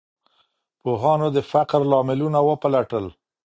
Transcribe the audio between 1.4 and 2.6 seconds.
فقر لاملونه